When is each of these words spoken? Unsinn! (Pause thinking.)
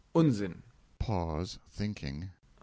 Unsinn! 0.15 0.63
(Pause 0.97 1.59
thinking.) 1.69 2.31